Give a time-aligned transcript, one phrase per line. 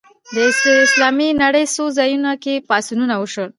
[0.33, 0.35] د
[0.87, 3.49] اسلامي نړۍ څو ځایونو کې پاڅونونه وشول